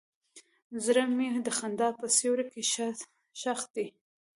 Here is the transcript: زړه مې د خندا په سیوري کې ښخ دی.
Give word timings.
زړه 0.83 1.03
مې 1.15 1.27
د 1.45 1.47
خندا 1.57 1.89
په 1.99 2.05
سیوري 2.17 2.45
کې 2.51 2.61
ښخ 3.41 3.61
دی. 3.75 3.87